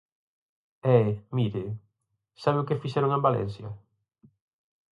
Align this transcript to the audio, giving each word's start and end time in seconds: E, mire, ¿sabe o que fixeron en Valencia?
E, 0.95 0.97
mire, 1.37 1.65
¿sabe 2.43 2.57
o 2.61 2.67
que 2.67 2.81
fixeron 2.83 3.11
en 3.17 3.25
Valencia? 3.27 3.67